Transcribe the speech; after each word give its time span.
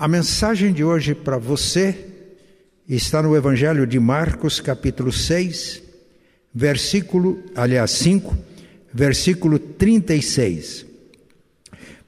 A 0.00 0.06
mensagem 0.06 0.72
de 0.72 0.84
hoje 0.84 1.12
para 1.12 1.38
você 1.38 2.06
está 2.88 3.20
no 3.20 3.34
Evangelho 3.34 3.84
de 3.84 3.98
Marcos, 3.98 4.60
capítulo 4.60 5.10
6, 5.10 5.82
versículo, 6.54 7.42
aliás, 7.52 7.90
5, 7.90 8.38
versículo 8.94 9.58
36. 9.58 10.86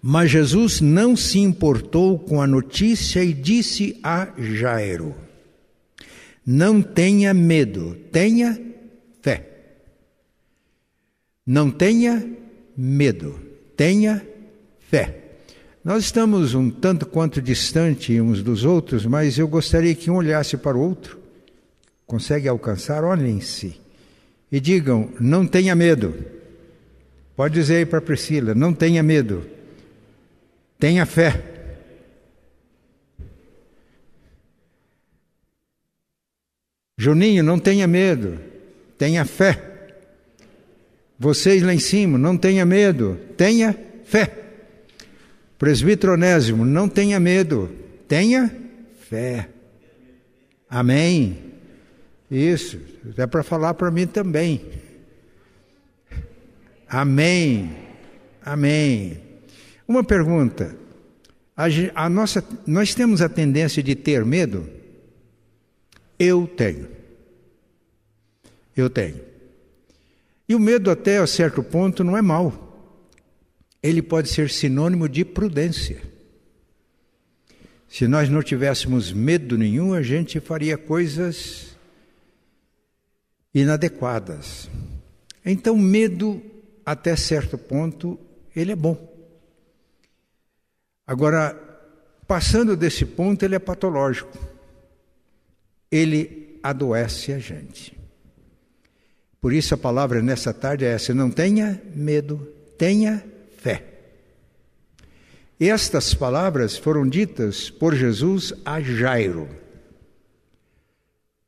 Mas 0.01 0.31
Jesus 0.31 0.81
não 0.81 1.17
se 1.17 1.41
importou 1.41 2.17
com 2.17 2.41
a 2.41 2.47
notícia 2.47 3.25
e 3.25 3.33
disse 3.33 3.99
a 4.05 4.29
Jairo: 4.39 5.13
Não 6.47 6.81
tenha 6.81 7.35
medo, 7.35 7.97
tenha 8.13 8.57
fé. 9.21 9.49
Não 11.45 11.69
tenha 11.73 12.25
medo, 12.77 13.37
tenha 13.77 14.25
fé. 14.79 15.20
Nós 15.83 16.05
estamos 16.05 16.55
um 16.55 16.71
tanto 16.71 17.07
quanto 17.07 17.41
distante 17.41 18.21
uns 18.21 18.43
dos 18.43 18.65
outros, 18.65 19.07
mas 19.07 19.39
eu 19.39 19.49
gostaria 19.49 19.95
que 19.95 20.11
um 20.11 20.17
olhasse 20.17 20.57
para 20.57 20.77
o 20.77 20.81
outro. 20.81 21.19
Consegue 22.07 22.49
alcançar? 22.49 23.03
Olhem-se 23.03 23.81
e 24.53 24.61
digam: 24.61 25.11
não 25.19 25.47
tenha 25.47 25.75
medo. 25.75 26.15
Pode 27.35 27.55
dizer 27.55 27.77
aí 27.77 27.87
para 27.87 28.01
Priscila: 28.01 28.55
não 28.55 28.75
tenha 28.75 29.03
medo. 29.03 29.47
Tenha 30.79 31.07
fé. 31.07 31.45
Juninho, 36.99 37.43
não 37.43 37.59
tenha 37.59 37.87
medo. 37.87 38.39
Tenha 38.99 39.25
fé. 39.25 39.95
Vocês 41.19 41.63
lá 41.63 41.73
em 41.73 41.79
cima, 41.79 42.19
não 42.19 42.37
tenha 42.37 42.67
medo. 42.67 43.19
Tenha 43.37 43.75
fé. 44.05 44.40
Presbítero 45.61 46.15
Onésimo, 46.15 46.65
não 46.65 46.89
tenha 46.89 47.21
medo. 47.21 47.71
Tenha 48.09 48.51
fé. 49.11 49.51
Amém. 50.71 51.37
Isso, 52.31 52.81
é 53.15 53.27
para 53.27 53.43
falar 53.43 53.75
para 53.75 53.91
mim 53.91 54.07
também. 54.07 54.65
Amém. 56.89 57.77
Amém. 58.43 59.21
Uma 59.87 60.03
pergunta. 60.03 60.75
A, 61.55 61.67
a 61.95 62.09
nossa, 62.09 62.43
nós 62.67 62.95
temos 62.95 63.21
a 63.21 63.29
tendência 63.29 63.83
de 63.83 63.95
ter 63.95 64.25
medo? 64.25 64.67
Eu 66.19 66.47
tenho. 66.47 66.89
Eu 68.75 68.89
tenho. 68.89 69.21
E 70.49 70.55
o 70.55 70.59
medo, 70.59 70.91
até 70.91 71.19
a 71.19 71.27
certo 71.27 71.63
ponto, 71.63 72.03
não 72.03 72.17
é 72.17 72.23
mal. 72.23 72.70
Ele 73.83 74.03
pode 74.03 74.29
ser 74.29 74.51
sinônimo 74.51 75.09
de 75.09 75.25
prudência. 75.25 76.03
Se 77.89 78.07
nós 78.07 78.29
não 78.29 78.43
tivéssemos 78.43 79.13
medo 79.13 79.59
nenhum, 79.59 79.95
a 79.95 80.03
gente 80.03 80.39
faria 80.39 80.79
coisas 80.79 81.77
inadequadas. 83.53 84.71
Então, 85.45 85.77
medo, 85.77 86.41
até 86.85 87.17
certo 87.17 87.59
ponto, 87.59 88.19
ele 88.55 88.73
é 88.73 88.77
bom. 88.77 89.09
Agora, 91.07 91.55
passando 92.29 92.77
desse 92.77 93.05
ponto, 93.05 93.45
ele 93.45 93.57
é 93.57 93.59
patológico. 93.59 94.39
Ele 95.91 96.61
adoece 96.63 97.33
a 97.33 97.39
gente. 97.39 97.99
Por 99.41 99.53
isso 99.53 99.75
a 99.75 99.79
palavra 99.79 100.23
nessa 100.23 100.53
tarde 100.55 100.85
é 100.85 100.93
essa: 100.93 101.13
não 101.13 101.31
tenha 101.31 101.83
medo, 101.95 102.47
tenha 102.79 103.25
fé. 103.61 103.85
Estas 105.59 106.15
palavras 106.15 106.79
foram 106.79 107.07
ditas 107.07 107.69
por 107.69 107.95
Jesus 107.95 108.55
a 108.65 108.81
Jairo. 108.81 109.49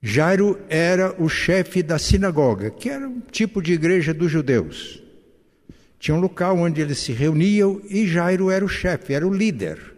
Jairo 0.03 0.59
era 0.69 1.15
o 1.19 1.29
chefe 1.29 1.83
da 1.83 1.99
sinagoga, 1.99 2.71
que 2.71 2.91
era 2.91 3.09
um 3.09 3.21
tipo 3.21 3.63
de 3.63 3.73
igreja 3.73 4.13
dos 4.13 4.31
judeus. 4.31 5.03
Tinha 5.99 6.15
um 6.15 6.21
local 6.21 6.59
onde 6.59 6.81
eles 6.81 6.99
se 6.99 7.13
reuniam 7.13 7.81
e 7.89 8.07
Jairo 8.07 8.51
era 8.51 8.65
o 8.65 8.69
chefe, 8.69 9.15
era 9.15 9.27
o 9.27 9.33
líder 9.33 9.95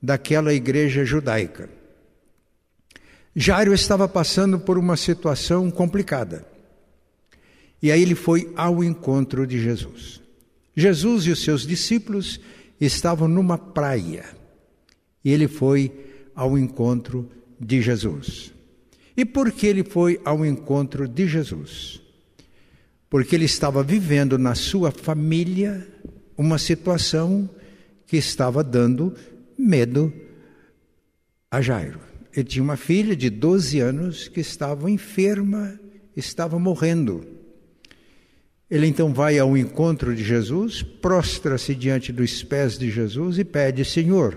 daquela 0.00 0.54
igreja 0.54 1.04
judaica. 1.04 1.68
Jairo 3.36 3.74
estava 3.74 4.08
passando 4.08 4.60
por 4.60 4.78
uma 4.78 4.96
situação 4.96 5.70
complicada. 5.70 6.46
E 7.82 7.90
aí 7.90 8.00
ele 8.00 8.14
foi 8.14 8.50
ao 8.56 8.82
encontro 8.82 9.46
de 9.46 9.60
Jesus. 9.60 10.23
Jesus 10.76 11.26
e 11.26 11.30
os 11.30 11.42
seus 11.42 11.66
discípulos 11.66 12.40
estavam 12.80 13.28
numa 13.28 13.56
praia. 13.58 14.24
E 15.24 15.30
ele 15.30 15.48
foi 15.48 15.92
ao 16.34 16.58
encontro 16.58 17.30
de 17.60 17.80
Jesus. 17.80 18.52
E 19.16 19.24
por 19.24 19.52
que 19.52 19.66
ele 19.66 19.84
foi 19.84 20.20
ao 20.24 20.44
encontro 20.44 21.06
de 21.06 21.26
Jesus? 21.26 22.04
porque 23.14 23.36
ele 23.36 23.44
estava 23.44 23.80
vivendo 23.80 24.36
na 24.36 24.56
sua 24.56 24.90
família 24.90 25.86
uma 26.36 26.58
situação 26.58 27.48
que 28.08 28.16
estava 28.16 28.64
dando 28.64 29.14
medo 29.56 30.12
a 31.48 31.60
Jairo. 31.60 32.00
Ele 32.34 32.44
tinha 32.44 32.64
uma 32.64 32.76
filha 32.76 33.14
de 33.14 33.30
12 33.30 33.78
anos 33.78 34.26
que 34.26 34.40
estava 34.40 34.90
enferma, 34.90 35.78
estava 36.16 36.58
morrendo. 36.58 37.24
Ele 38.74 38.88
então 38.88 39.14
vai 39.14 39.38
ao 39.38 39.56
encontro 39.56 40.12
de 40.16 40.24
Jesus, 40.24 40.82
prostra-se 40.82 41.76
diante 41.76 42.12
dos 42.12 42.42
pés 42.42 42.76
de 42.76 42.90
Jesus 42.90 43.38
e 43.38 43.44
pede: 43.44 43.84
Senhor, 43.84 44.36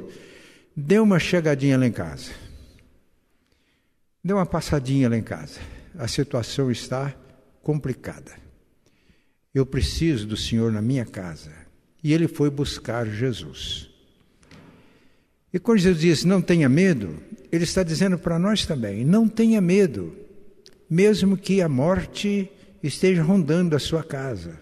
dê 0.75 0.99
uma 0.99 1.17
chegadinha 1.17 1.75
lá 1.75 1.87
em 1.87 1.91
casa. 1.91 2.29
Dê 4.23 4.31
uma 4.31 4.45
passadinha 4.45 5.09
lá 5.09 5.17
em 5.17 5.23
casa. 5.23 5.59
A 5.97 6.07
situação 6.07 6.69
está 6.69 7.15
complicada. 7.63 8.31
Eu 9.55 9.65
preciso 9.65 10.27
do 10.27 10.37
Senhor 10.37 10.71
na 10.71 10.83
minha 10.83 11.03
casa. 11.03 11.51
E 12.03 12.13
ele 12.13 12.27
foi 12.27 12.51
buscar 12.51 13.07
Jesus. 13.07 13.89
E 15.51 15.57
quando 15.57 15.79
Jesus 15.79 15.99
diz 15.99 16.23
não 16.23 16.43
tenha 16.43 16.69
medo, 16.69 17.17
ele 17.51 17.63
está 17.63 17.81
dizendo 17.81 18.19
para 18.19 18.37
nós 18.37 18.67
também: 18.67 19.03
não 19.03 19.27
tenha 19.27 19.59
medo, 19.59 20.15
mesmo 20.87 21.35
que 21.35 21.59
a 21.59 21.67
morte 21.67 22.51
esteja 22.81 23.23
rondando 23.23 23.75
a 23.75 23.79
sua 23.79 24.03
casa. 24.03 24.59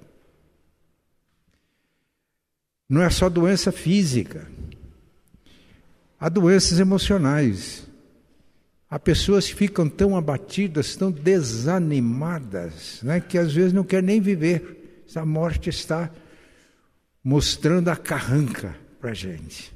Não 2.88 3.02
é 3.02 3.10
só 3.10 3.30
doença 3.30 3.72
física, 3.72 4.48
há 6.20 6.30
doenças 6.30 6.80
emocionais. 6.80 7.86
Há 8.88 9.00
pessoas 9.00 9.48
que 9.48 9.56
ficam 9.56 9.90
tão 9.90 10.16
abatidas, 10.16 10.96
tão 10.96 11.12
desanimadas, 11.12 13.02
né, 13.02 13.20
que 13.20 13.38
às 13.38 13.52
vezes 13.52 13.74
não 13.74 13.84
querem 13.84 14.06
nem 14.06 14.22
viver. 14.22 15.04
A 15.16 15.26
morte 15.26 15.70
está 15.70 16.12
mostrando 17.24 17.90
a 17.90 17.96
carranca 17.96 18.76
para 19.00 19.12
a 19.12 19.14
gente. 19.14 19.74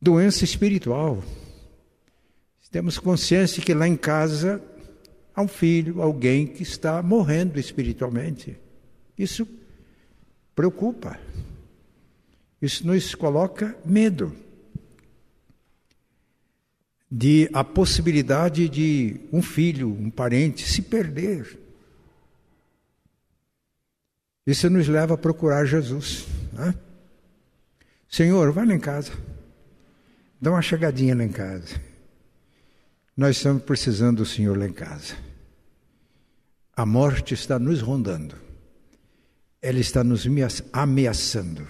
Doença 0.00 0.44
espiritual. 0.44 1.22
Temos 2.70 2.98
consciência 2.98 3.62
que 3.62 3.74
lá 3.74 3.86
em 3.86 3.96
casa 3.96 4.62
há 5.34 5.42
um 5.42 5.48
filho, 5.48 6.02
alguém 6.02 6.46
que 6.46 6.62
está 6.62 7.02
morrendo 7.02 7.58
espiritualmente. 7.58 8.58
Isso 9.18 9.46
preocupa. 10.54 11.18
Isso 12.60 12.86
nos 12.86 13.14
coloca 13.14 13.76
medo 13.84 14.34
de 17.10 17.50
a 17.52 17.62
possibilidade 17.62 18.68
de 18.68 19.20
um 19.32 19.42
filho, 19.42 19.88
um 19.88 20.10
parente 20.10 20.66
se 20.66 20.80
perder. 20.80 21.58
Isso 24.46 24.70
nos 24.70 24.88
leva 24.88 25.14
a 25.14 25.18
procurar 25.18 25.66
Jesus. 25.66 26.26
Né? 26.52 26.74
Senhor, 28.08 28.50
vai 28.52 28.66
lá 28.66 28.74
em 28.74 28.80
casa. 28.80 29.12
Dá 30.40 30.50
uma 30.50 30.62
chegadinha 30.62 31.14
lá 31.14 31.22
em 31.22 31.30
casa. 31.30 31.91
Nós 33.14 33.36
estamos 33.36 33.62
precisando 33.62 34.18
do 34.18 34.26
Senhor 34.26 34.58
lá 34.58 34.66
em 34.66 34.72
casa. 34.72 35.14
A 36.74 36.86
morte 36.86 37.34
está 37.34 37.58
nos 37.58 37.82
rondando. 37.82 38.34
Ela 39.60 39.78
está 39.78 40.02
nos 40.02 40.26
ameaçando. 40.72 41.68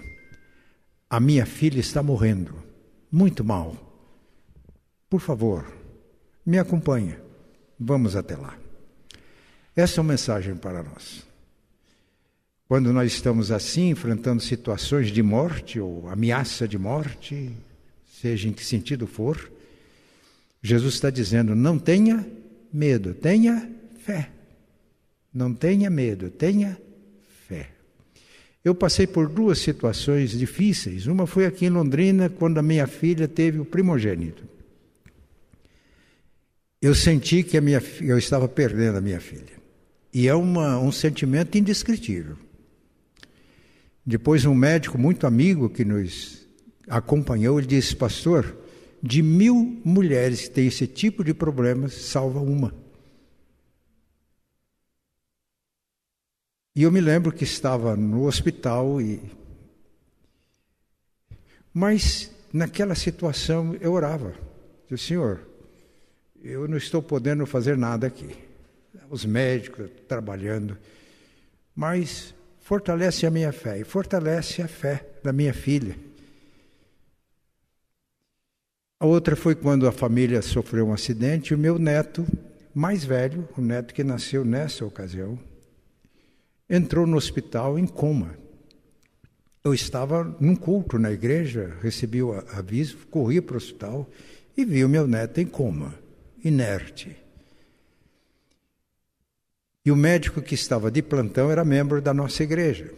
A 1.09 1.19
minha 1.19 1.45
filha 1.45 1.81
está 1.81 2.01
morrendo. 2.01 2.55
Muito 3.11 3.43
mal. 3.43 3.75
Por 5.09 5.19
favor, 5.19 5.69
me 6.45 6.57
acompanhe. 6.57 7.17
Vamos 7.77 8.15
até 8.15 8.37
lá. 8.37 8.57
Essa 9.75 9.99
é 9.99 10.01
uma 10.01 10.13
mensagem 10.13 10.55
para 10.55 10.81
nós. 10.81 11.25
Quando 12.69 12.93
nós 12.93 13.11
estamos 13.11 13.51
assim, 13.51 13.89
enfrentando 13.89 14.41
situações 14.41 15.09
de 15.09 15.21
morte 15.21 15.77
ou 15.77 16.07
ameaça 16.07 16.67
de 16.67 16.77
morte, 16.77 17.51
seja 18.05 18.47
em 18.47 18.53
que 18.53 18.63
sentido 18.63 19.05
for, 19.05 19.51
Jesus 20.63 20.93
está 20.93 21.09
dizendo: 21.09 21.53
não 21.53 21.77
tenha 21.77 22.25
medo, 22.71 23.13
tenha 23.13 23.69
fé. 23.99 24.29
Não 25.33 25.53
tenha 25.53 25.89
medo, 25.89 26.29
tenha 26.29 26.77
fé. 27.47 27.69
Eu 28.63 28.73
passei 28.73 29.05
por 29.05 29.27
duas 29.27 29.59
situações 29.59 30.31
difíceis. 30.31 31.05
Uma 31.05 31.27
foi 31.27 31.45
aqui 31.45 31.65
em 31.65 31.69
Londrina, 31.69 32.29
quando 32.29 32.59
a 32.59 32.63
minha 32.63 32.87
filha 32.87 33.27
teve 33.27 33.59
o 33.59 33.65
primogênito. 33.65 34.43
Eu 36.81 36.95
senti 36.95 37.43
que 37.43 37.57
a 37.57 37.61
minha, 37.61 37.81
eu 38.01 38.17
estava 38.17 38.47
perdendo 38.47 38.97
a 38.97 39.01
minha 39.01 39.19
filha. 39.19 39.61
E 40.13 40.27
é 40.27 40.35
uma, 40.35 40.77
um 40.79 40.91
sentimento 40.91 41.57
indescritível. 41.57 42.37
Depois, 44.05 44.45
um 44.45 44.53
médico 44.53 44.97
muito 44.97 45.25
amigo 45.25 45.69
que 45.69 45.83
nos 45.83 46.47
acompanhou, 46.87 47.57
ele 47.57 47.67
disse: 47.67 47.95
Pastor, 47.95 48.62
de 49.05 49.21
mil 49.21 49.81
mulheres 49.83 50.47
que 50.47 50.53
têm 50.53 50.67
esse 50.67 50.87
tipo 50.87 51.25
de 51.25 51.33
problemas, 51.33 51.93
salva 51.93 52.39
uma. 52.39 52.73
E 56.73 56.83
eu 56.83 56.91
me 56.91 57.01
lembro 57.01 57.33
que 57.33 57.43
estava 57.43 57.97
no 57.97 58.25
hospital 58.25 59.01
e. 59.01 59.21
Mas 61.73 62.31
naquela 62.53 62.95
situação 62.95 63.75
eu 63.81 63.91
orava. 63.91 64.33
Disse, 64.89 65.07
Senhor, 65.07 65.45
eu 66.41 66.65
não 66.65 66.77
estou 66.77 67.01
podendo 67.01 67.45
fazer 67.45 67.77
nada 67.77 68.07
aqui. 68.07 68.37
Os 69.09 69.25
médicos 69.25 69.89
trabalhando. 70.07 70.77
Mas 71.75 72.33
fortalece 72.61 73.25
a 73.25 73.31
minha 73.31 73.51
fé 73.51 73.79
e 73.79 73.83
fortalece 73.83 74.61
a 74.61 74.67
fé 74.67 75.05
da 75.21 75.33
minha 75.33 75.53
filha. 75.53 76.12
A 79.03 79.05
outra 79.05 79.35
foi 79.35 79.53
quando 79.53 79.85
a 79.85 79.91
família 79.91 80.41
sofreu 80.41 80.87
um 80.87 80.93
acidente 80.93 81.51
e 81.51 81.55
o 81.55 81.59
meu 81.59 81.77
neto 81.77 82.25
mais 82.73 83.03
velho, 83.03 83.45
o 83.57 83.59
neto 83.59 83.93
que 83.93 84.01
nasceu 84.01 84.45
nessa 84.45 84.85
ocasião, 84.85 85.37
entrou 86.69 87.05
no 87.05 87.17
hospital 87.17 87.77
em 87.77 87.85
coma. 87.85 88.33
Eu 89.61 89.73
estava 89.73 90.23
num 90.39 90.55
culto 90.55 90.97
na 90.97 91.11
igreja, 91.11 91.75
recebi 91.81 92.23
o 92.23 92.31
aviso, 92.53 92.95
corri 93.11 93.41
para 93.41 93.55
o 93.55 93.57
hospital 93.57 94.09
e 94.55 94.63
vi 94.63 94.85
o 94.85 94.89
meu 94.89 95.05
neto 95.05 95.41
em 95.41 95.45
coma, 95.45 95.93
inerte. 96.41 97.13
E 99.83 99.91
o 99.91 99.97
médico 99.97 100.41
que 100.41 100.55
estava 100.55 100.89
de 100.89 101.01
plantão 101.01 101.51
era 101.51 101.65
membro 101.65 102.01
da 102.01 102.13
nossa 102.13 102.41
igreja. 102.41 102.89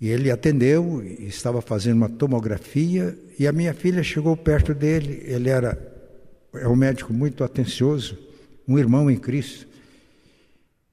E 0.00 0.08
ele 0.08 0.30
atendeu, 0.30 1.04
estava 1.04 1.60
fazendo 1.60 1.96
uma 1.96 2.08
tomografia, 2.08 3.16
e 3.38 3.46
a 3.46 3.52
minha 3.52 3.74
filha 3.74 4.02
chegou 4.02 4.34
perto 4.36 4.72
dele. 4.72 5.22
Ele 5.26 5.50
era 5.50 5.90
é 6.54 6.66
um 6.66 6.74
médico 6.74 7.12
muito 7.12 7.44
atencioso, 7.44 8.18
um 8.66 8.78
irmão 8.78 9.10
em 9.10 9.16
Cristo. 9.16 9.68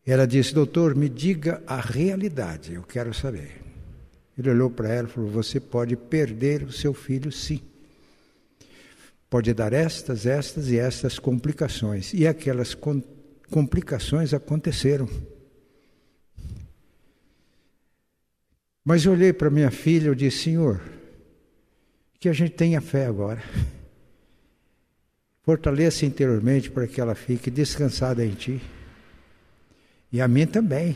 Ela 0.05 0.27
disse: 0.27 0.53
Doutor, 0.53 0.93
me 0.93 1.07
diga 1.07 1.61
a 1.65 1.79
realidade, 1.79 2.73
eu 2.73 2.83
quero 2.83 3.13
saber. 3.13 3.61
Ele 4.37 4.51
olhou 4.51 4.69
para 4.69 4.89
ela 4.89 5.07
e 5.07 5.11
falou: 5.11 5.29
Você 5.31 5.59
pode 5.59 5.95
perder 5.95 6.63
o 6.63 6.71
seu 6.71 6.93
filho, 6.93 7.31
sim. 7.31 7.61
Pode 9.29 9.53
dar 9.53 9.73
estas, 9.73 10.25
estas 10.25 10.69
e 10.69 10.77
estas 10.77 11.19
complicações. 11.19 12.13
E 12.13 12.27
aquelas 12.27 12.75
complicações 13.49 14.33
aconteceram. 14.33 15.09
Mas 18.87 19.03
eu 19.03 19.11
olhei 19.11 19.33
para 19.33 19.49
minha 19.49 19.69
filha 19.69 20.13
e 20.13 20.15
disse: 20.15 20.43
Senhor, 20.43 20.81
que 22.21 22.29
a 22.29 22.31
gente 22.31 22.53
tenha 22.53 22.79
fé 22.79 23.05
agora. 23.05 23.43
Fortaleça 25.43 26.05
interiormente 26.05 26.71
para 26.71 26.87
que 26.87 27.01
ela 27.01 27.13
fique 27.13 27.51
descansada 27.51 28.25
em 28.25 28.33
Ti. 28.33 28.61
E 30.09 30.21
a 30.21 30.27
mim 30.29 30.47
também. 30.47 30.95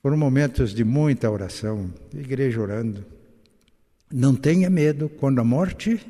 Foram 0.00 0.16
momentos 0.16 0.72
de 0.72 0.84
muita 0.84 1.30
oração, 1.30 1.92
igreja 2.14 2.58
orando. 2.58 3.04
Não 4.10 4.34
tenha 4.34 4.70
medo 4.70 5.06
quando 5.06 5.38
a 5.38 5.44
morte 5.44 6.00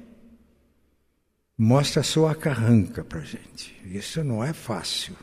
mostra 1.58 2.00
a 2.00 2.04
sua 2.04 2.32
carranca 2.32 3.02
para 3.02 3.22
gente. 3.22 3.74
Isso 3.86 4.22
não 4.22 4.44
é 4.44 4.52
fácil. 4.52 5.16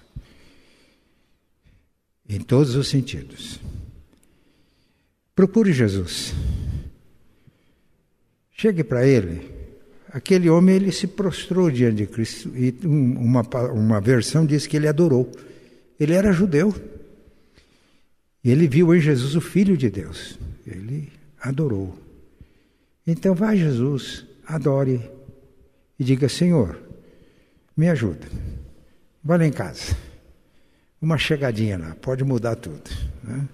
Em 2.28 2.42
todos 2.42 2.76
os 2.76 2.90
sentidos. 2.90 3.62
Procure 5.36 5.74
Jesus. 5.74 6.34
Chegue 8.52 8.84
para 8.84 9.06
ele. 9.06 9.52
Aquele 10.12 10.50
homem 10.50 10.76
ele 10.76 10.92
se 10.92 11.08
prostrou 11.08 11.72
diante 11.72 11.98
de 11.98 12.08
Cristo 12.08 12.52
e 12.56 12.76
uma, 12.86 13.42
uma 13.72 14.00
versão 14.00 14.46
diz 14.46 14.68
que 14.68 14.78
ele 14.78 14.88
adorou. 14.88 15.32
Ele 16.00 16.14
era 16.14 16.32
judeu. 16.32 16.74
E 18.44 18.52
ele 18.52 18.68
viu 18.68 18.94
em 18.94 19.00
Jesus 19.00 19.36
o 19.36 19.42
Filho 19.42 19.76
de 19.76 19.90
Deus. 19.90 20.38
Ele 20.68 21.12
adorou. 21.42 21.98
Então 23.08 23.34
vá 23.34 23.56
Jesus, 23.56 24.26
adore 24.46 25.02
e 26.00 26.04
diga: 26.04 26.30
Senhor, 26.30 26.80
me 27.76 27.90
ajuda. 27.90 28.28
Vá 29.24 29.38
lá 29.38 29.46
em 29.46 29.52
casa. 29.52 29.96
Uma 31.02 31.18
chegadinha 31.18 31.78
lá, 31.78 31.96
pode 31.96 32.24
mudar 32.24 32.56
tudo. 32.56 32.90
Né? 33.24 33.48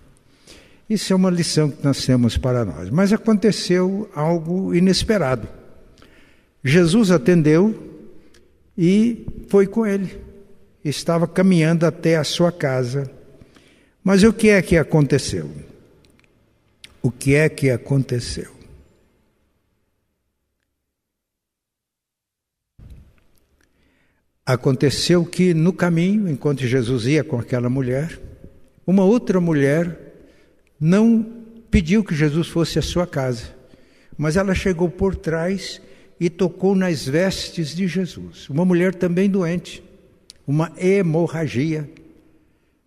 Isso 0.90 1.14
é 1.14 1.16
uma 1.16 1.30
lição 1.30 1.70
que 1.70 1.84
nós 1.84 2.04
temos 2.04 2.36
para 2.36 2.66
nós. 2.66 2.90
Mas 2.90 3.14
aconteceu 3.14 4.10
algo 4.16 4.74
inesperado. 4.74 5.48
Jesus 6.64 7.12
atendeu 7.12 7.76
e 8.76 9.26
foi 9.48 9.68
com 9.68 9.86
ele. 9.86 10.20
Estava 10.84 11.28
caminhando 11.28 11.86
até 11.86 12.18
a 12.18 12.24
sua 12.24 12.52
casa. 12.52 13.10
Mas 14.04 14.24
o 14.24 14.34
que 14.34 14.50
é 14.50 14.62
que 14.62 14.78
aconteceu? 14.78 15.52
O 17.04 17.12
que 17.12 17.36
é 17.36 17.48
que 17.48 17.70
aconteceu? 17.70 18.58
Aconteceu 24.44 25.24
que 25.24 25.54
no 25.54 25.72
caminho, 25.72 26.28
enquanto 26.28 26.66
Jesus 26.66 27.06
ia 27.06 27.24
com 27.24 27.38
aquela 27.38 27.70
mulher, 27.70 28.20
uma 28.88 29.04
outra 29.04 29.40
mulher 29.40 30.09
não 30.80 31.24
pediu 31.70 32.04
que 32.04 32.16
Jesus 32.16 32.48
fosse 32.48 32.80
à 32.80 32.82
sua 32.82 33.06
casa, 33.06 33.56
mas 34.18 34.38
ela 34.38 34.56
chegou 34.56 34.90
por 34.90 35.16
trás 35.16 35.82
e 36.20 36.30
tocou 36.30 36.76
nas 36.76 37.08
vestes 37.08 37.76
de 37.76 37.88
Jesus. 37.88 38.50
Uma 38.50 38.66
mulher 38.66 38.94
também 38.94 39.30
doente, 39.30 39.84
uma 40.46 40.72
hemorragia, 40.78 41.90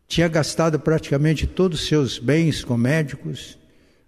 tinha 0.06 0.28
gastado 0.28 0.78
praticamente 0.78 1.46
todos 1.46 1.80
os 1.80 1.86
seus 1.88 2.18
bens 2.18 2.62
com 2.62 2.76
médicos, 2.76 3.58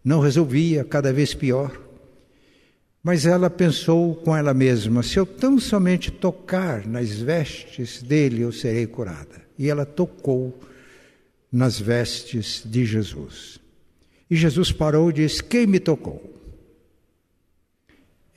não 0.04 0.20
resolvia, 0.20 0.84
cada 0.84 1.12
vez 1.12 1.32
pior. 1.32 1.80
Mas 3.02 3.24
ela 3.24 3.48
pensou 3.48 4.14
com 4.16 4.36
ela 4.36 4.52
mesma: 4.52 5.02
se 5.02 5.18
eu 5.18 5.24
tão 5.24 5.58
somente 5.58 6.10
tocar 6.10 6.86
nas 6.86 7.10
vestes 7.10 8.02
dele, 8.02 8.42
eu 8.42 8.52
serei 8.52 8.86
curada. 8.86 9.42
E 9.58 9.70
ela 9.70 9.86
tocou 9.86 10.58
nas 11.50 11.78
vestes 11.80 12.62
de 12.64 12.84
Jesus. 12.84 13.63
E 14.30 14.36
Jesus 14.36 14.72
parou 14.72 15.10
e 15.10 15.14
disse: 15.14 15.42
Quem 15.42 15.66
me 15.66 15.78
tocou? 15.78 16.32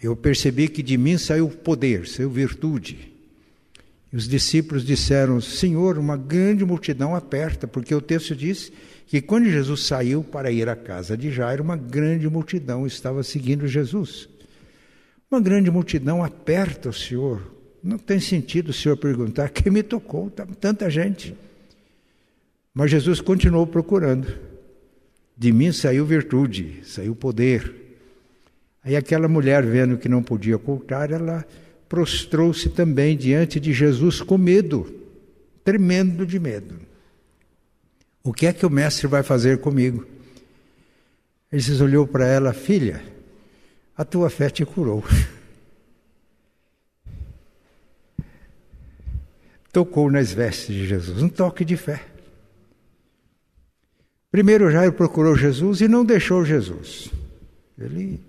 Eu 0.02 0.16
percebi 0.16 0.68
que 0.68 0.84
de 0.84 0.98
mim 0.98 1.18
saiu 1.18 1.50
poder, 1.50 2.08
saiu 2.08 2.30
virtude. 2.30 3.12
E 4.12 4.16
os 4.16 4.28
discípulos 4.28 4.86
disseram: 4.86 5.42
Senhor, 5.42 5.98
uma 5.98 6.16
grande 6.16 6.64
multidão 6.64 7.16
aperta, 7.16 7.68
porque 7.68 7.94
o 7.96 8.02
texto 8.02 8.36
diz 8.36 8.72
que 9.08 9.22
quando 9.22 9.50
Jesus 9.50 9.86
saiu 9.86 10.24
para 10.24 10.52
ir 10.52 10.70
à 10.70 10.76
casa 10.76 11.18
de 11.18 11.32
Jairo, 11.32 11.64
uma 11.64 11.78
grande 11.78 12.30
multidão 12.30 12.86
estava 12.86 13.24
seguindo 13.24 13.68
Jesus. 13.68 14.30
Uma 15.32 15.42
grande 15.42 15.72
multidão 15.72 16.24
aperta 16.24 16.90
o 16.90 16.94
Senhor. 16.94 17.42
Não 17.84 17.98
tem 17.98 18.20
sentido 18.20 18.70
o 18.70 18.74
Senhor 18.74 18.98
perguntar 18.98 19.50
quem 19.50 19.72
me 19.72 19.84
tocou, 19.84 20.30
tanta 20.30 20.90
gente. 20.90 21.36
Mas 22.74 22.92
Jesus 22.92 23.20
continuou 23.22 23.66
procurando. 23.66 24.47
De 25.38 25.52
mim 25.52 25.72
saiu 25.72 26.04
virtude, 26.04 26.82
saiu 26.84 27.16
poder. 27.16 27.72
Aí 28.84 28.96
aquela 28.96 29.28
mulher, 29.28 29.64
vendo 29.64 29.98
que 29.98 30.10
não 30.10 30.24
podia 30.24 30.56
ocultar, 30.56 31.12
ela 31.12 31.46
prostrou-se 31.88 32.70
também 32.70 33.16
diante 33.16 33.60
de 33.60 33.72
Jesus 33.72 34.20
com 34.22 34.36
medo, 34.38 34.92
tremendo 35.64 36.26
de 36.26 36.40
medo. 36.40 36.80
O 38.24 38.34
que 38.34 38.48
é 38.48 38.54
que 38.54 38.66
o 38.66 38.70
mestre 38.70 39.06
vai 39.06 39.22
fazer 39.22 39.60
comigo? 39.60 40.08
Ele 41.52 41.84
olhou 41.84 42.08
para 42.08 42.26
ela, 42.26 42.52
filha, 42.52 43.04
a 43.96 44.04
tua 44.04 44.30
fé 44.30 44.50
te 44.50 44.66
curou. 44.66 45.04
Tocou 49.72 50.10
nas 50.10 50.34
vestes 50.34 50.76
de 50.76 50.88
Jesus, 50.88 51.22
um 51.22 51.30
toque 51.30 51.64
de 51.64 51.78
fé. 51.78 52.17
Primeiro 54.32 54.70
Jairo 54.70 54.94
procurou 54.94 55.36
Jesus 55.36 55.82
e 55.82 55.88
não 55.88 56.04
deixou 56.04 56.44
Jesus. 56.44 57.10
Ele, 57.78 58.20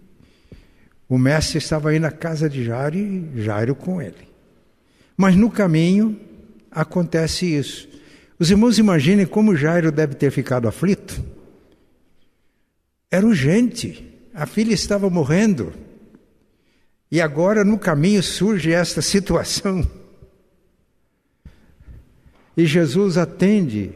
o 1.09 1.19
mestre 1.19 1.59
estava 1.59 1.91
aí 1.91 1.99
na 1.99 2.11
casa 2.11 2.49
de 2.49 2.65
Jairo 2.65 2.97
e 2.97 3.43
Jairo 3.43 3.75
com 3.75 4.01
ele. 4.01 4.29
Mas 5.17 5.35
no 5.35 5.51
caminho 5.51 6.19
acontece 6.71 7.47
isso. 7.47 7.89
Os 8.39 8.51
irmãos 8.51 8.79
imaginem 8.79 9.27
como 9.27 9.57
Jairo 9.57 9.91
deve 9.91 10.15
ter 10.15 10.31
ficado 10.31 10.69
aflito. 10.69 11.21
Era 13.11 13.27
urgente, 13.27 14.05
a 14.33 14.47
filha 14.47 14.73
estava 14.73 15.11
morrendo. 15.11 15.73
E 17.11 17.21
agora 17.21 17.65
no 17.65 17.79
caminho 17.79 18.23
surge 18.23 18.71
esta 18.71 19.01
situação. 19.03 19.85
E 22.57 22.67
Jesus 22.67 23.17
atende, 23.17 23.93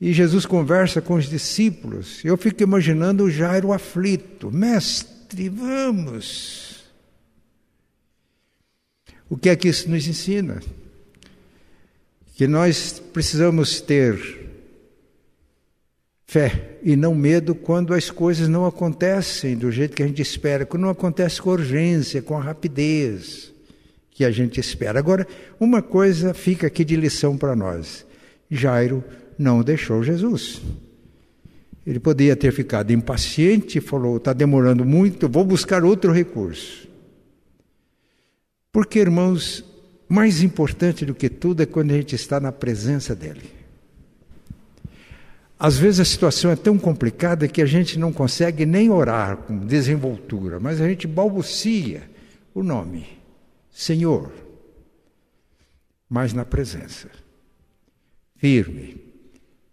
e 0.00 0.12
Jesus 0.12 0.46
conversa 0.46 1.00
com 1.00 1.14
os 1.14 1.28
discípulos. 1.28 2.24
Eu 2.24 2.36
fico 2.36 2.62
imaginando 2.62 3.24
o 3.24 3.30
Jairo 3.30 3.72
aflito: 3.72 4.50
Mestre, 4.50 5.48
vamos. 5.48 6.84
O 9.28 9.36
que 9.36 9.48
é 9.48 9.56
que 9.56 9.68
isso 9.68 9.90
nos 9.90 10.06
ensina? 10.06 10.62
Que 12.34 12.46
nós 12.46 13.02
precisamos 13.12 13.80
ter 13.80 14.46
fé 16.26 16.78
e 16.82 16.94
não 16.94 17.14
medo 17.14 17.54
quando 17.54 17.92
as 17.92 18.10
coisas 18.10 18.48
não 18.48 18.64
acontecem 18.64 19.56
do 19.56 19.72
jeito 19.72 19.96
que 19.96 20.02
a 20.02 20.06
gente 20.06 20.22
espera, 20.22 20.64
quando 20.64 20.82
não 20.82 20.90
acontece 20.90 21.42
com 21.42 21.50
urgência, 21.50 22.22
com 22.22 22.36
a 22.36 22.40
rapidez 22.40 23.52
que 24.12 24.24
a 24.24 24.30
gente 24.30 24.60
espera. 24.60 24.98
Agora, 24.98 25.26
uma 25.58 25.82
coisa 25.82 26.32
fica 26.32 26.68
aqui 26.68 26.84
de 26.84 26.96
lição 26.96 27.36
para 27.36 27.56
nós: 27.56 28.06
Jairo 28.48 29.02
não 29.38 29.62
deixou 29.62 30.02
Jesus. 30.02 30.60
Ele 31.86 31.98
podia 31.98 32.36
ter 32.36 32.52
ficado 32.52 32.92
impaciente 32.92 33.80
falou: 33.80 34.18
está 34.18 34.32
demorando 34.32 34.84
muito, 34.84 35.28
vou 35.28 35.44
buscar 35.44 35.84
outro 35.84 36.12
recurso. 36.12 36.86
Porque, 38.70 38.98
irmãos, 38.98 39.64
mais 40.08 40.42
importante 40.42 41.06
do 41.06 41.14
que 41.14 41.30
tudo 41.30 41.62
é 41.62 41.66
quando 41.66 41.92
a 41.92 41.94
gente 41.94 42.14
está 42.14 42.38
na 42.38 42.52
presença 42.52 43.14
dele. 43.14 43.58
Às 45.58 45.76
vezes 45.76 46.00
a 46.00 46.04
situação 46.04 46.50
é 46.50 46.56
tão 46.56 46.78
complicada 46.78 47.48
que 47.48 47.60
a 47.60 47.66
gente 47.66 47.98
não 47.98 48.12
consegue 48.12 48.64
nem 48.64 48.90
orar 48.90 49.38
com 49.38 49.58
desenvoltura, 49.58 50.60
mas 50.60 50.80
a 50.80 50.88
gente 50.88 51.06
balbucia 51.06 52.02
o 52.54 52.62
nome, 52.62 53.06
Senhor, 53.72 54.30
mas 56.08 56.32
na 56.32 56.44
presença, 56.44 57.08
firme, 58.36 59.07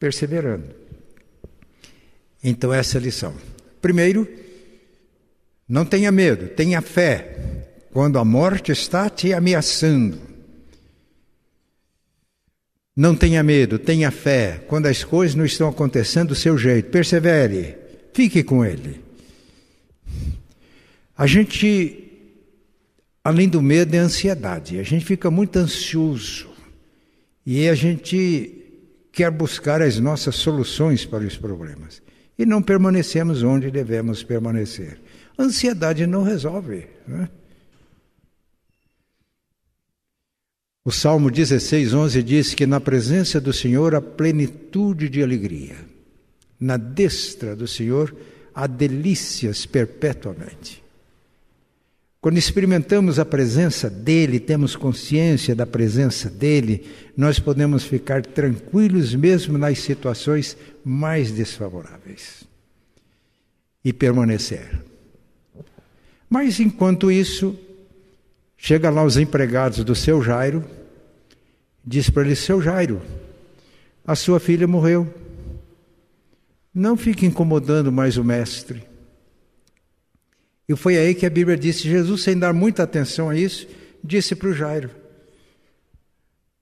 perseverando. 0.06 0.68
Então, 2.44 2.72
essa 2.72 2.98
é 2.98 3.00
a 3.00 3.02
lição. 3.02 3.34
Primeiro, 3.82 4.28
não 5.68 5.84
tenha 5.84 6.12
medo, 6.12 6.48
tenha 6.50 6.80
fé 6.80 7.66
quando 7.92 8.20
a 8.20 8.24
morte 8.24 8.72
está 8.72 9.10
te 9.10 9.34
ameaçando. 9.34 10.20
Não 12.96 13.16
tenha 13.16 13.42
medo, 13.42 13.80
tenha 13.80 14.12
fé. 14.12 14.64
Quando 14.68 14.86
as 14.86 15.04
coisas 15.04 15.36
não 15.36 15.44
estão 15.44 15.70
acontecendo 15.70 16.28
do 16.30 16.36
seu 16.36 16.56
jeito, 16.56 16.92
persevere, 16.92 17.76
fique 18.14 18.44
com 18.44 18.64
Ele. 18.64 19.02
A 21.18 21.26
gente, 21.26 22.12
além 23.24 23.50
do 23.50 23.60
medo, 23.60 23.96
é 23.96 23.98
ansiedade. 23.98 24.78
A 24.78 24.84
gente 24.84 25.04
fica 25.04 25.32
muito 25.32 25.58
ansioso 25.58 26.48
e 27.44 27.68
a 27.68 27.74
gente 27.74 28.65
quer 29.16 29.32
buscar 29.32 29.82
as 29.82 29.98
nossas 29.98 30.36
soluções 30.36 31.06
para 31.06 31.24
os 31.24 31.38
problemas 31.38 32.02
e 32.38 32.46
não 32.46 32.62
permanecemos 32.62 33.44
onde 33.44 33.72
devemos 33.72 34.22
permanecer. 34.24 35.00
Ansiedade 35.40 36.06
não 36.06 36.22
resolve. 36.22 36.86
Né? 37.08 37.30
O 40.84 40.92
Salmo 40.92 41.32
16, 41.32 41.94
11 41.94 42.22
diz 42.24 42.54
que 42.54 42.68
na 42.68 42.82
presença 42.82 43.40
do 43.40 43.54
Senhor 43.54 43.96
há 43.96 44.02
plenitude 44.02 45.08
de 45.08 45.24
alegria. 45.24 45.78
Na 46.60 46.76
destra 46.76 47.56
do 47.56 47.68
Senhor 47.68 48.14
há 48.54 48.68
delícias 48.68 49.66
perpetuamente. 49.66 50.85
Quando 52.26 52.40
experimentamos 52.40 53.20
a 53.20 53.24
presença 53.24 53.88
dEle, 53.88 54.40
temos 54.40 54.76
consciência 54.76 55.54
da 55.54 55.68
presença 55.68 56.28
dEle, 56.28 56.84
nós 57.16 57.38
podemos 57.38 57.84
ficar 57.84 58.26
tranquilos 58.26 59.14
mesmo 59.14 59.60
nas 59.60 59.78
situações 59.78 60.58
mais 60.84 61.30
desfavoráveis 61.30 62.44
e 63.84 63.94
permanecer. 63.94 64.82
Mas 66.28 66.60
enquanto 66.60 67.12
isso, 67.12 67.56
Chega 68.58 68.90
lá 68.90 69.04
os 69.04 69.16
empregados 69.16 69.84
do 69.84 69.94
seu 69.94 70.24
Jairo, 70.24 70.66
diz 71.86 72.10
para 72.10 72.24
ele: 72.24 72.36
Seu 72.36 72.60
Jairo, 72.60 73.00
a 74.04 74.16
sua 74.16 74.40
filha 74.40 74.68
morreu. 74.68 75.14
Não 76.74 76.98
fique 76.98 77.28
incomodando 77.28 77.92
mais 77.92 78.18
o 78.18 78.24
mestre. 78.24 78.95
E 80.68 80.76
foi 80.76 80.98
aí 80.98 81.14
que 81.14 81.26
a 81.26 81.30
Bíblia 81.30 81.58
disse: 81.58 81.84
Jesus, 81.84 82.24
sem 82.24 82.38
dar 82.38 82.54
muita 82.54 82.84
atenção 82.84 83.30
a 83.30 83.36
isso, 83.36 83.68
disse 84.04 84.36
para 84.36 84.50
o 84.50 84.54
Jairo: 84.54 84.90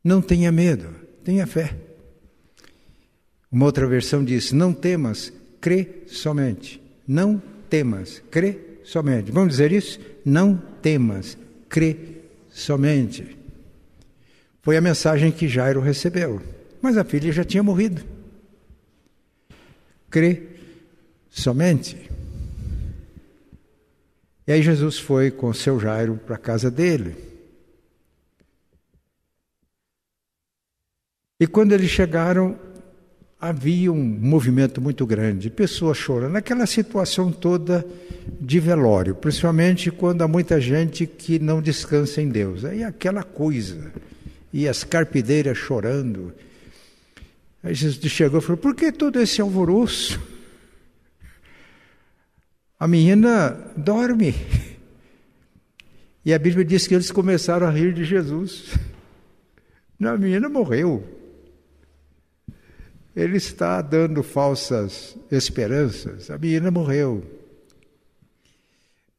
Não 0.04 0.22
tenha 0.22 0.52
medo, 0.52 0.90
tenha 1.24 1.48
fé. 1.48 1.76
Uma 3.52 3.66
outra 3.66 3.88
versão 3.88 4.24
diz: 4.24 4.52
Não 4.52 4.74
temas, 4.74 5.32
crê 5.62 6.04
somente. 6.08 6.82
Não 7.08 7.42
temas, 7.70 8.22
crê 8.30 8.58
somente. 8.84 9.32
Vamos 9.32 9.52
dizer 9.52 9.72
isso? 9.72 10.00
Não 10.26 10.56
temas, 10.82 11.38
crê 11.70 11.96
somente. 12.50 13.38
Foi 14.62 14.78
a 14.78 14.82
mensagem 14.82 15.32
que 15.32 15.48
Jairo 15.48 15.82
recebeu. 15.82 16.42
Mas 16.82 16.98
a 16.98 17.04
filha 17.04 17.32
já 17.32 17.44
tinha 17.44 17.64
morrido. 17.64 18.04
Crê 20.10 20.44
somente. 21.30 22.10
E 24.46 24.52
aí 24.52 24.62
Jesus 24.62 25.00
foi 25.00 25.32
com 25.32 25.54
seu 25.54 25.80
Jairo 25.80 26.20
para 26.26 26.36
a 26.36 26.40
casa 26.40 26.70
dele. 26.70 27.16
E 31.40 31.48
quando 31.48 31.72
eles 31.74 31.90
chegaram, 31.90 32.58
havia 33.40 33.92
um 33.92 34.04
movimento 34.04 34.80
muito 34.80 35.06
grande, 35.06 35.50
pessoas 35.50 35.98
chorando, 35.98 36.38
aquela 36.38 36.66
situação 36.66 37.32
toda 37.32 37.86
de 38.40 38.60
velório, 38.60 39.16
principalmente 39.16 39.92
quando 39.92 40.22
há 40.22 40.28
muita 40.28 40.62
gente 40.62 41.06
que 41.06 41.40
não 41.40 41.62
descansa 41.62 42.22
em 42.22 42.30
Deus. 42.30 42.64
Aí 42.64 42.84
aquela 42.84 43.24
coisa, 43.24 43.92
e 44.54 44.68
as 44.68 44.84
carpideiras 44.84 45.58
chorando. 45.58 46.34
Aí 47.62 47.74
Jesus 47.74 48.00
chegou 48.12 48.40
e 48.40 48.42
falou: 48.42 48.58
por 48.58 48.76
que 48.76 48.92
todo 48.92 49.20
esse 49.20 49.42
alvoroço? 49.42 50.22
A 52.80 52.88
menina 52.88 53.52
dorme. 53.78 54.34
E 56.26 56.34
a 56.34 56.40
Bíblia 56.40 56.64
diz 56.64 56.88
que 56.88 56.96
eles 56.96 57.12
começaram 57.12 57.68
a 57.68 57.72
rir 57.72 57.94
de 57.94 58.04
Jesus. 58.04 58.74
A 60.02 60.18
menina 60.18 60.50
morreu. 60.50 61.04
Ele 63.16 63.38
está 63.38 63.82
dando 63.82 64.24
falsas 64.24 65.16
esperanças. 65.32 66.30
A 66.32 66.38
menina 66.38 66.72
morreu. 66.72 67.24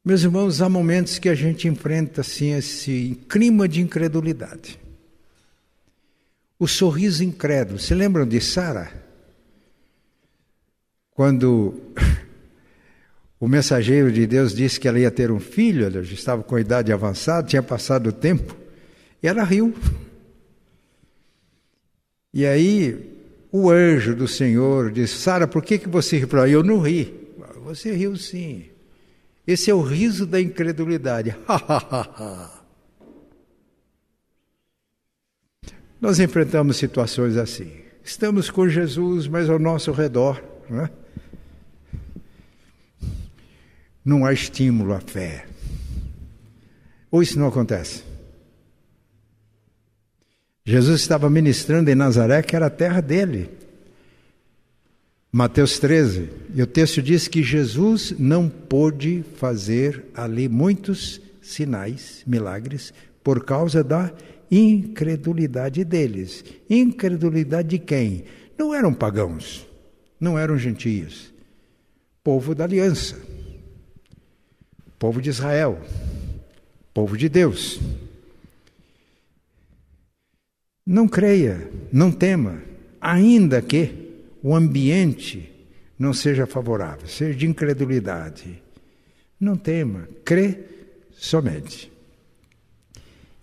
Meus 0.03 0.21
irmãos, 0.21 0.61
há 0.61 0.69
momentos 0.69 1.17
que 1.17 1.29
a 1.29 1.33
gente 1.33 1.67
enfrenta 1.67 2.21
assim 2.21 2.53
esse 2.53 3.19
clima 3.27 3.67
de 3.67 3.81
incredulidade. 3.81 4.79
O 6.59 6.67
sorriso 6.67 7.23
incrédulo. 7.23 7.79
Se 7.79 7.93
lembram 7.95 8.27
de 8.27 8.39
Sara? 8.39 8.91
Quando 11.11 11.73
o 13.39 13.47
mensageiro 13.47 14.11
de 14.11 14.25
Deus 14.25 14.53
disse 14.55 14.79
que 14.79 14.87
ela 14.87 14.99
ia 14.99 15.11
ter 15.11 15.31
um 15.31 15.39
filho, 15.39 15.85
ela 15.85 16.01
já 16.03 16.13
estava 16.13 16.41
com 16.43 16.57
idade 16.57 16.91
avançada, 16.91 17.47
tinha 17.47 17.61
passado 17.61 18.07
o 18.07 18.13
tempo, 18.13 18.55
e 19.21 19.27
ela 19.27 19.43
riu. 19.43 19.73
E 22.33 22.45
aí 22.45 23.15
o 23.51 23.69
anjo 23.69 24.15
do 24.15 24.27
Senhor 24.27 24.91
disse: 24.91 25.15
Sara, 25.15 25.47
por 25.47 25.63
que, 25.63 25.77
que 25.77 25.87
você 25.89 26.17
riu? 26.17 26.27
Eu 26.47 26.63
não 26.63 26.79
ri. 26.79 27.13
Você 27.63 27.91
riu 27.91 28.15
sim. 28.15 28.65
Esse 29.47 29.69
é 29.69 29.73
o 29.73 29.81
riso 29.81 30.25
da 30.25 30.41
incredulidade. 30.41 31.35
Nós 36.01 36.19
enfrentamos 36.19 36.77
situações 36.77 37.37
assim. 37.37 37.71
Estamos 38.03 38.49
com 38.49 38.67
Jesus, 38.67 39.27
mas 39.27 39.49
ao 39.49 39.57
nosso 39.57 39.91
redor 39.91 40.43
não, 40.69 40.81
é? 40.81 40.89
Não 44.05 44.23
há 44.23 44.31
estímulo 44.31 44.93
à 44.93 44.99
fé. 44.99 45.47
Ou 47.09 47.23
isso 47.23 47.39
não 47.39 47.47
acontece? 47.47 48.03
Jesus 50.63 51.01
estava 51.01 51.29
ministrando 51.29 51.89
em 51.89 51.95
Nazaré, 51.95 52.41
que 52.41 52.55
era 52.55 52.67
a 52.67 52.71
terra 52.71 53.01
dele. 53.01 53.49
Mateus 55.31 55.79
13, 55.79 56.29
e 56.53 56.61
o 56.61 56.67
texto 56.67 57.01
diz 57.01 57.27
que 57.27 57.43
Jesus 57.43 58.13
não 58.17 58.47
pôde 58.47 59.23
fazer 59.35 60.05
ali 60.15 60.47
muitos 60.47 61.19
sinais, 61.41 62.23
milagres, 62.25 62.93
por 63.21 63.43
causa 63.43 63.83
da 63.83 64.13
incredulidade 64.49 65.83
deles. 65.83 66.43
Incredulidade 66.69 67.67
de 67.67 67.79
quem? 67.79 68.23
Não 68.57 68.73
eram 68.73 68.93
pagãos, 68.93 69.67
não 70.19 70.39
eram 70.39 70.57
gentios. 70.57 71.33
Povo 72.23 72.55
da 72.55 72.63
aliança, 72.63 73.17
povo 74.97 75.21
de 75.21 75.29
Israel, 75.29 75.79
povo 76.93 77.17
de 77.17 77.29
Deus. 77.29 77.79
Não 80.85 81.07
creia, 81.07 81.69
não 81.91 82.11
tema, 82.11 82.61
ainda 83.01 83.61
que 83.61 84.05
o 84.41 84.55
ambiente 84.55 85.51
não 85.97 86.13
seja 86.13 86.45
favorável, 86.45 87.07
seja 87.07 87.37
de 87.37 87.47
incredulidade. 87.47 88.61
Não 89.39 89.55
tema, 89.57 90.07
crê 90.23 90.59
somente. 91.17 91.91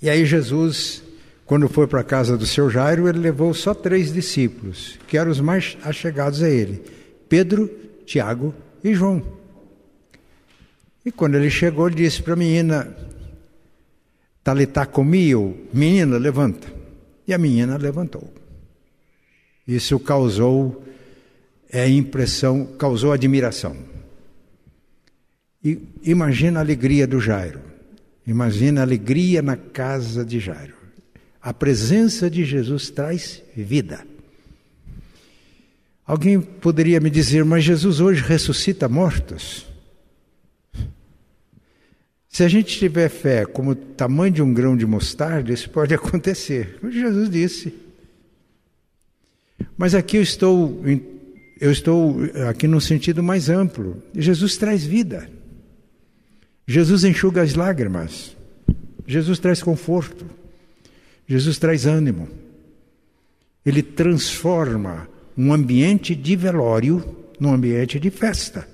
E 0.00 0.08
aí 0.08 0.24
Jesus, 0.24 1.02
quando 1.44 1.68
foi 1.68 1.86
para 1.86 2.00
a 2.00 2.04
casa 2.04 2.36
do 2.36 2.46
seu 2.46 2.70
Jairo, 2.70 3.08
ele 3.08 3.18
levou 3.18 3.52
só 3.52 3.74
três 3.74 4.12
discípulos, 4.12 4.98
que 5.06 5.18
eram 5.18 5.30
os 5.30 5.40
mais 5.40 5.76
achegados 5.82 6.42
a 6.42 6.48
ele: 6.48 6.82
Pedro, 7.28 7.68
Tiago 8.06 8.54
e 8.82 8.94
João. 8.94 9.41
E 11.04 11.10
quando 11.10 11.36
ele 11.36 11.50
chegou, 11.50 11.88
ele 11.88 11.96
disse 11.96 12.22
para 12.22 12.34
a 12.34 12.36
menina, 12.36 12.96
Talitá 14.42 14.84
comiu, 14.86 15.68
menina, 15.72 16.18
levanta. 16.18 16.68
E 17.26 17.32
a 17.32 17.38
menina 17.38 17.76
levantou. 17.76 18.32
Isso 19.66 19.98
causou 20.00 20.84
é, 21.70 21.88
impressão, 21.88 22.66
causou 22.78 23.12
admiração. 23.12 23.76
E 25.64 25.80
imagina 26.02 26.58
a 26.58 26.62
alegria 26.62 27.06
do 27.06 27.20
Jairo. 27.20 27.60
Imagina 28.26 28.80
a 28.80 28.84
alegria 28.84 29.40
na 29.40 29.56
casa 29.56 30.24
de 30.24 30.40
Jairo. 30.40 30.74
A 31.40 31.54
presença 31.54 32.28
de 32.28 32.44
Jesus 32.44 32.90
traz 32.90 33.42
vida. 33.56 34.04
Alguém 36.04 36.40
poderia 36.40 37.00
me 37.00 37.10
dizer, 37.10 37.44
mas 37.44 37.62
Jesus 37.62 38.00
hoje 38.00 38.22
ressuscita 38.22 38.88
mortos? 38.88 39.71
Se 42.32 42.42
a 42.42 42.48
gente 42.48 42.78
tiver 42.78 43.10
fé 43.10 43.44
como 43.44 43.72
o 43.72 43.74
tamanho 43.74 44.32
de 44.32 44.40
um 44.42 44.54
grão 44.54 44.74
de 44.74 44.86
mostarda, 44.86 45.52
isso 45.52 45.68
pode 45.68 45.92
acontecer. 45.94 46.78
Jesus 46.90 47.28
disse. 47.28 47.74
Mas 49.76 49.94
aqui 49.94 50.16
eu 50.16 50.22
estou, 50.22 50.82
eu 51.60 51.70
estou 51.70 52.16
aqui 52.48 52.66
no 52.66 52.80
sentido 52.80 53.22
mais 53.22 53.50
amplo. 53.50 54.02
Jesus 54.14 54.56
traz 54.56 54.82
vida. 54.82 55.28
Jesus 56.66 57.04
enxuga 57.04 57.42
as 57.42 57.54
lágrimas. 57.54 58.34
Jesus 59.06 59.38
traz 59.38 59.62
conforto. 59.62 60.24
Jesus 61.26 61.58
traz 61.58 61.84
ânimo. 61.84 62.30
Ele 63.64 63.82
transforma 63.82 65.06
um 65.36 65.52
ambiente 65.52 66.14
de 66.14 66.34
velório 66.34 67.04
num 67.38 67.52
ambiente 67.52 68.00
de 68.00 68.10
festa. 68.10 68.71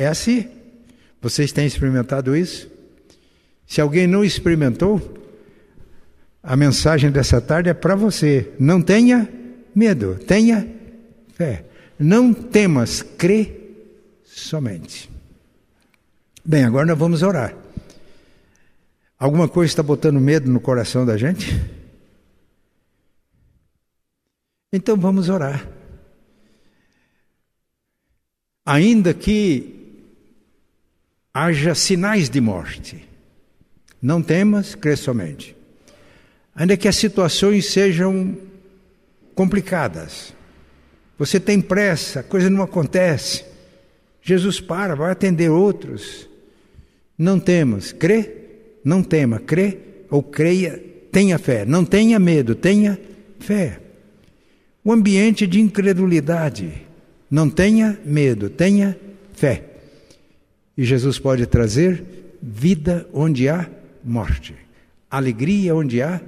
É 0.00 0.06
assim. 0.06 0.48
Vocês 1.20 1.52
têm 1.52 1.66
experimentado 1.66 2.34
isso? 2.34 2.70
Se 3.66 3.82
alguém 3.82 4.06
não 4.06 4.24
experimentou, 4.24 4.98
a 6.42 6.56
mensagem 6.56 7.10
dessa 7.10 7.38
tarde 7.38 7.68
é 7.68 7.74
para 7.74 7.94
você. 7.94 8.50
Não 8.58 8.80
tenha 8.80 9.28
medo, 9.74 10.14
tenha 10.26 10.66
fé. 11.34 11.66
Não 11.98 12.32
temas, 12.32 13.02
crê 13.02 13.60
somente. 14.24 15.10
Bem, 16.42 16.64
agora 16.64 16.86
nós 16.86 16.98
vamos 16.98 17.22
orar. 17.22 17.54
Alguma 19.18 19.50
coisa 19.50 19.70
está 19.70 19.82
botando 19.82 20.18
medo 20.18 20.50
no 20.50 20.60
coração 20.60 21.04
da 21.04 21.18
gente? 21.18 21.60
Então 24.72 24.96
vamos 24.96 25.28
orar. 25.28 25.68
Ainda 28.64 29.12
que 29.12 29.79
haja 31.32 31.74
sinais 31.74 32.28
de 32.28 32.40
morte, 32.40 33.08
não 34.02 34.22
temas, 34.22 34.74
crê 34.74 34.96
somente. 34.96 35.56
Ainda 36.54 36.76
que 36.76 36.88
as 36.88 36.96
situações 36.96 37.66
sejam 37.66 38.36
complicadas, 39.34 40.34
você 41.18 41.38
tem 41.38 41.60
pressa, 41.60 42.20
a 42.20 42.22
coisa 42.22 42.50
não 42.50 42.62
acontece. 42.62 43.44
Jesus 44.22 44.60
para, 44.60 44.94
vai 44.94 45.12
atender 45.12 45.50
outros. 45.50 46.28
Não 47.16 47.38
temas, 47.38 47.92
crê, 47.92 48.30
não 48.84 49.02
tema, 49.02 49.38
crê 49.38 49.78
ou 50.10 50.22
creia, 50.22 50.82
tenha 51.12 51.38
fé. 51.38 51.64
Não 51.64 51.84
tenha 51.84 52.18
medo, 52.18 52.54
tenha 52.54 52.98
fé. 53.38 53.80
O 54.82 54.92
ambiente 54.92 55.46
de 55.46 55.60
incredulidade, 55.60 56.72
não 57.30 57.50
tenha 57.50 57.98
medo, 58.04 58.48
tenha 58.48 58.98
fé. 59.34 59.69
E 60.80 60.84
Jesus 60.86 61.18
pode 61.18 61.44
trazer 61.44 62.02
vida 62.40 63.06
onde 63.12 63.50
há 63.50 63.68
morte, 64.02 64.54
alegria 65.10 65.74
onde 65.76 66.00
há 66.00 66.18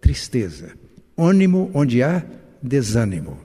tristeza, 0.00 0.72
ânimo 1.16 1.70
onde 1.72 2.02
há 2.02 2.20
desânimo. 2.60 3.38